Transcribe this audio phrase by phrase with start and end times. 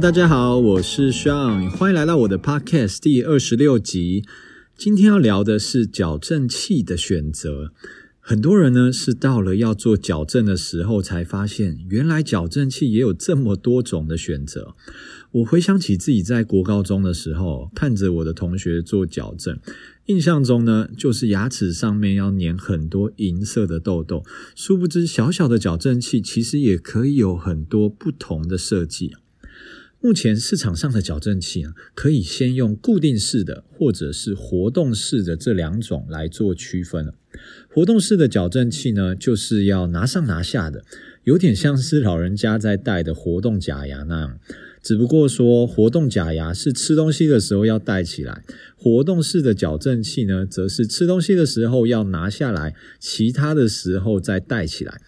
[0.00, 4.24] 大家好，我是 Sean，欢迎来到我的 Podcast 第二十六集。
[4.74, 7.74] 今天要聊的是矫正器的选择。
[8.18, 14.74] 很多人呢是到了要做矫正的时候，才发现原来矫正器也有这么多种的选择。
[15.32, 19.58] 我回想起自己在国高中的时候，看着我的同学做矫正，
[20.06, 24.24] 印象中呢就是牙齿上面要粘很多银色的豆豆。
[24.56, 29.12] 殊不知，小小的矫正器其实也可以有很多不同的设计。
[30.02, 37.12] 目前市场上的矫正器啊，可以先用固定式的或者是活动式的这两种来做区分。
[37.68, 40.82] 活动式的矫正器呢，就是要拿上拿下的，
[41.24, 44.38] 有点像是老人家在戴的活动假牙那样。
[44.82, 48.42] 只不过说，活动假牙是吃东西的时候要戴起来，
[48.74, 55.02] 活动式的矫正器呢，则是吃东西的时候要拿下来，其他的时候再戴起来。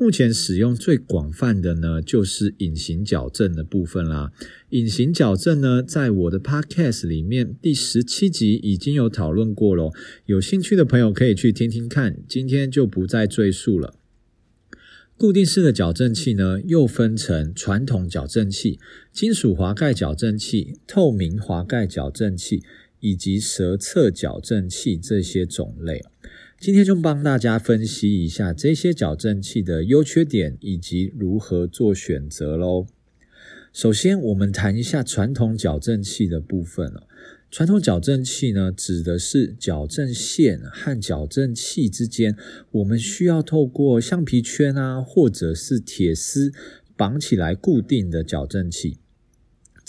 [0.00, 4.30] 目前使用最广泛的呢，就是隐形矫正的部分啦。
[4.70, 9.92] 隐形矫正呢，在我的 Podcast 里面第十七集已经有讨论过咯，
[10.26, 13.94] 有兴趣的朋友可以去听听看，今天就不再赘述了。
[15.16, 18.78] 固定式的矫正器呢，又分成传统矫正器、
[19.12, 22.62] 金属滑盖矫正器、透明滑盖矫正器
[23.00, 26.04] 以及舌侧矫正器这些种类。
[26.60, 32.88] 今天就帮大家分析一下这些矫正器的优缺点以及如何做选择喽。
[33.72, 36.92] 首先，我们谈一下传统矫正器的部分。
[37.48, 42.36] 传统矫正器呢，指的是矫正线和矫正器之间，
[42.72, 46.52] 我们需要透过橡皮圈啊，或者是铁丝
[46.96, 48.98] 绑起来固定的矫正器。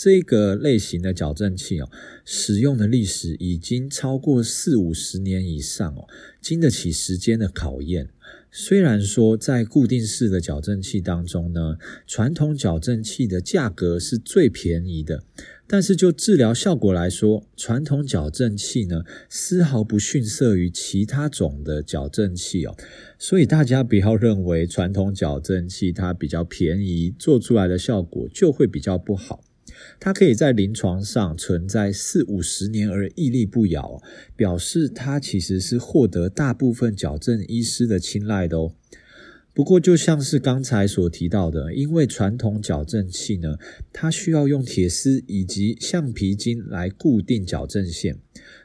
[0.02, 1.90] 这个类型的矫正器哦，
[2.24, 6.08] 使用的历史已经超过四五十年以上哦，
[6.40, 8.08] 经得起时间的考验。
[8.50, 15.22] 虽然说在固定式的矫正器当中呢，传统矫正器的价格是最便宜的，
[15.66, 22.74] 但是就治疗效果来说，传统矫正器呢，丝毫不逊色于其他种的矫正器哦。
[23.18, 29.44] 所以大家不要认为传统矫正器它比较便宜，做出来的效果就会比较不好。
[29.98, 34.02] 它可以在临床上存在四五十年而屹立不摇，
[34.36, 38.72] 表示它其实是获得大部分矫正医师的青睐的哦。
[39.52, 43.56] 不过，就像是刚才所提到的，因为传统矫正器呢，
[43.92, 48.16] 它需要用铁丝以及橡皮筋来固定矫正线，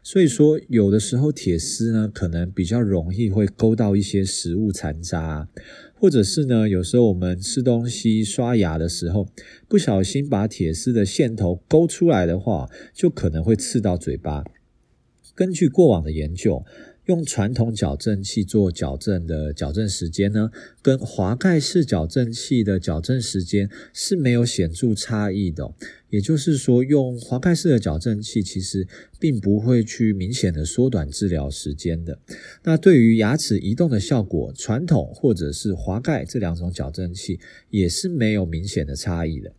[0.03, 5.49] 所以说有的时候铁丝呢，可能比较容易会勾到一些食物残渣。
[5.97, 9.27] 或者是呢，有时候我们吃东西、刷牙的时候，
[9.67, 14.43] 不小心把铁丝的线头勾出来的话，就可能会刺到嘴巴。
[15.33, 16.63] 根据过往的研究，
[17.05, 20.51] 用传统矫正器做矫正的矫正时间呢，
[20.81, 25.73] 跟滑盖式矫正器的矫正时间是没有显著差异的。
[26.09, 28.87] 也就是说，用滑盖式的矫正器其实
[29.19, 32.17] 并不会去明显的缩短治疗时间的。
[32.63, 37.39] 那对于牙齿移动的效果，传统或者是滑盖这两种矫正器
[37.69, 39.53] 也是没有明显的差异的。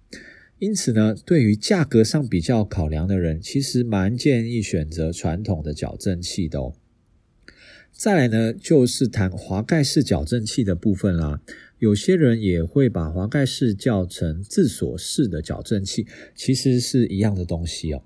[0.58, 6.72] 因此呢，对于价格上比较考量的人，其实蛮建议选择传统的矫正器的哦。
[7.96, 11.40] 再来呢，就是谈滑盖式矫正器的部分啦。
[11.78, 18.02] 有些人也会把滑盖式叫成自锁式的矫正器，其实是一样的东西哦。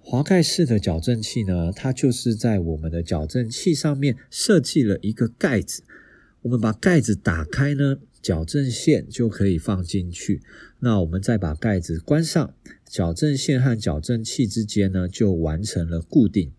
[0.00, 5.82] 滑盖式的矫正器呢，它就是在我们的矫正器上面设计了一个盖子，
[6.40, 10.40] 我们把盖子打开呢，矫正线就可以放进去。
[10.80, 12.54] 那我们再把盖子关上，
[12.88, 16.52] 矫正线和矫正器之间呢，就完成了固定。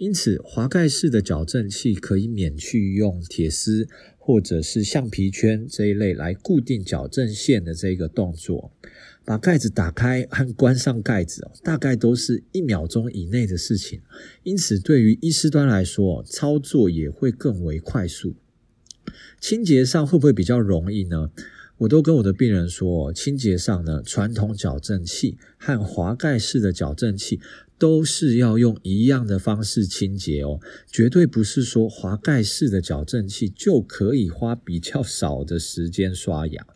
[0.00, 8.72] 因此，滑盖式的矫正器可以免去用铁丝或者是橡皮圈这一类来固定矫正线的这个动作。
[9.26, 14.00] 把盖子打开和关上盖子，大概都是一秒钟以内的事情。
[14.42, 18.34] 因此，对于医师端来说，操作也会更为快速。
[19.38, 21.30] 清洁上会不会比较容易呢？
[21.80, 27.40] 我都跟我的病人说，清洁上呢，传统矫正器和滑盖式的矫正器。
[27.78, 30.60] 都是要用一样的方式清洁哦，
[30.92, 36.66] 绝对不是说滑盖式的矫正器就可以花比较少的时间刷牙。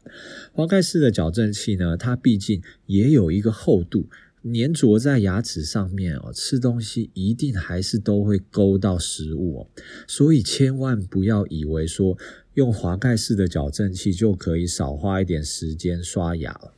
[0.55, 4.09] 滑盖式的矫正器呢，它毕竟也有一个厚度，
[4.44, 9.67] 粘着在牙齿上面哦，吃东西一定还是都会勾到食物哦，
[10.06, 12.19] 所以千万不要以为说
[12.52, 16.75] 用滑盖式的矫正器就可以少花一点时间刷牙了。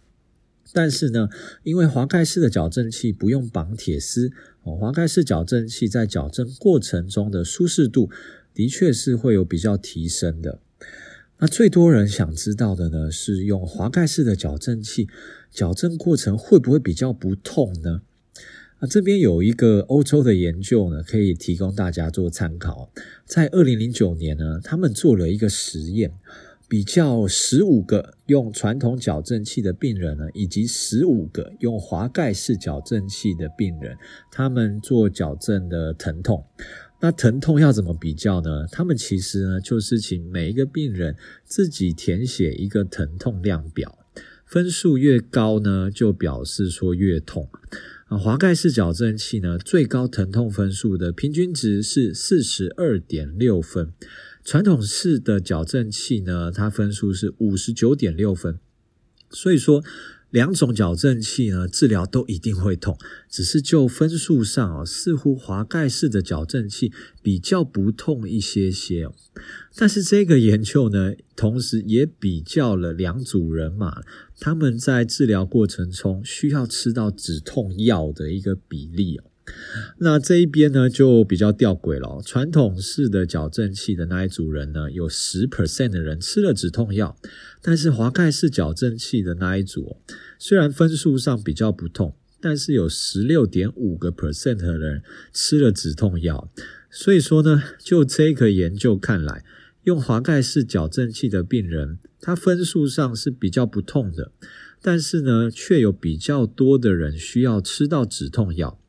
[0.72, 1.28] 但是呢，
[1.64, 4.30] 因为滑盖式的矫正器不用绑铁丝，
[4.62, 8.10] 哦，滑盖式矫正器在矫正过程中的舒适度
[8.54, 10.60] 的确是会有比较提升的。
[11.38, 15.06] 那最多人想知道的呢，是用滑盖式的矫正器，
[15.50, 18.00] 矫正过程会不会比较不痛呢？
[18.80, 22.90] 那这边有一个欧洲的研究呢，可以提供大家做参考。
[23.26, 26.10] 在二零零九年呢，他们做了一个实验，
[26.68, 33.96] 比较十五个用传统矫正器的病人呢，以及十五个用滑盖式矫正器的病人，
[34.30, 36.44] 他们做矫正的疼痛。
[37.00, 38.66] 那疼痛要怎么比较呢？
[38.72, 41.14] 他们其实呢，就是请每一个病人
[41.44, 43.98] 自己填写一个疼痛量表，
[44.46, 47.48] 分数越高呢，就表示说越痛。
[48.06, 53.92] 啊，滑盖式矫正器呢，最高疼痛分数的平均值是四十二点六分，
[54.42, 58.58] 传统式的矫正器呢，它分数是五十九点六分，
[59.30, 59.84] 所以说。
[60.36, 66.92] 两种矫正器呢，治疗都一定会痛，只是就分数上啊，似乎滑盖式的矫正器
[67.22, 69.14] 比较不痛一些些哦。
[69.74, 74.02] 但是这个研究呢，同时也比较了两组人马，
[74.38, 79.24] 他们在治疗过程中需要吃到止痛药的一个比例哦。
[79.98, 82.20] 那这一边呢，就比较吊诡了。
[82.22, 87.16] 传统式的矫正器的那一组人呢，有十 percent 的人吃了止痛药，
[87.62, 89.98] 但是滑盖式矫正器的那一组，
[90.38, 95.02] 虽然分数上比较不痛，但是有十六点五个 percent 的人
[95.32, 96.50] 吃了止痛药。
[96.90, 99.44] 所以说呢，就这个研究看来，
[99.84, 104.32] 用滑盖式矫正器的病人，他分数上是比较不痛的，
[104.82, 108.80] 但是呢，却有比较多的人需要吃到止痛药。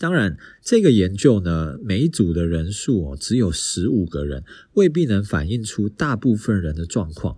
[0.00, 4.42] 当然，这个研究呢，每一组的人数哦，只有十五个人，
[4.72, 7.36] 未必能反映出大部分人的状况。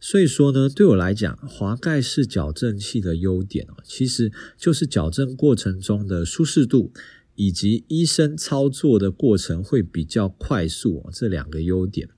[0.00, 6.90] 所以说呢，对我来讲，滑盖式矫正器的优点哦，其实就是矫正过程中的舒适度，
[7.34, 12.08] 以及医生操作的过程会比较快速哦，这两个优点。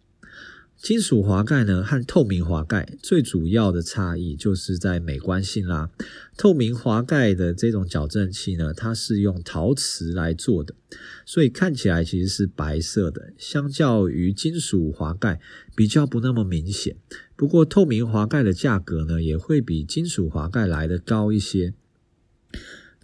[0.83, 5.91] 金属滑盖呢和透明滑盖最主要的差异就是在美观性啦。
[6.39, 10.75] 透明滑盖的这种矫正器呢，它是用陶瓷来做的，
[11.27, 15.39] 所以看起来其实是白色的，相较于金属滑盖
[15.77, 16.97] 比较不那么明显。
[17.37, 21.75] 不过透明滑盖的价格呢，也会比金属滑盖来得高一些。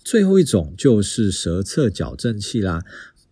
[0.03, 2.83] 最后一种就是舌侧矫正器啦。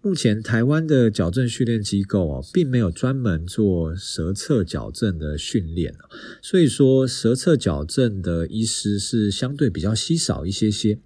[0.05, 5.95] 目前台湾的矫正训练机构哦，并没有专门做舌侧矫正的训练，
[6.43, 10.99] 所以说舌侧矫正的医师是相对比较稀少一些些。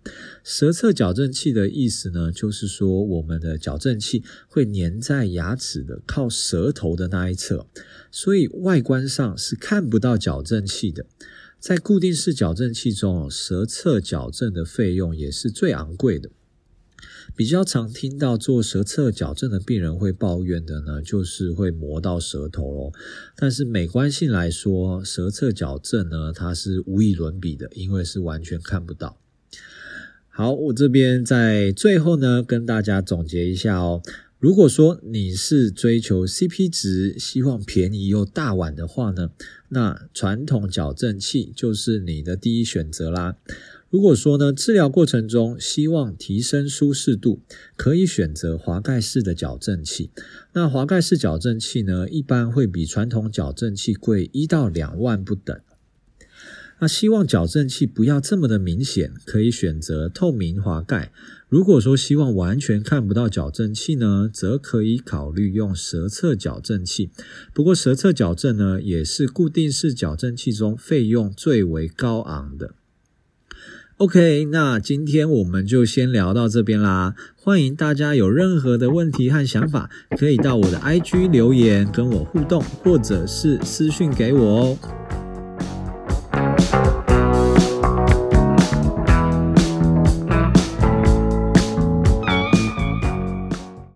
[0.43, 7.69] 舌侧矫正器的意思呢，就是说我们的矫正器会粘在牙齿的靠舌头的那一侧，
[8.11, 11.07] 所以外观上是看不到矫正器的。
[11.61, 16.31] 在固定式矫正器中，舌侧矫正的费用也是最昂贵的。
[17.39, 22.93] 比较常听到做舌侧矫正的病人会抱怨的呢，就是会磨到舌头咯。
[23.37, 29.21] 但是美观性来说，舌侧矫正呢，它是无与伦比的，因为是完全看不到。
[30.27, 34.03] 好，我这边在最后呢，跟大家总结一下哦。
[34.41, 39.31] 如果说你是追求 CP 值，希望便宜又大碗的话呢，
[39.69, 43.37] 那传统矫正器就是你的第一选择啦。
[43.91, 47.41] 如果说呢，治疗过程中希望提升舒适度，
[47.75, 50.11] 可以选择滑盖式的矫正器。
[50.53, 55.59] 那滑盖式矫正器呢，一般会比传统矫正器贵一到两万不等。
[56.81, 61.11] 那希望矫正器不要这么的明显，可以选择透明滑盖。
[61.49, 67.11] 如果说希望完全看不到矫正器呢，则可以考虑用舌侧矫正器。
[67.55, 72.75] 不过舌侧矫正呢，也是固定式矫正器中费用最为高昂的。
[73.99, 77.17] OK，那今天我们就先聊到这边啦。
[77.35, 84.79] 欢迎大家有任何的问题和想法，可以到我的 IG 留言跟我互动，或者是私讯给我哦。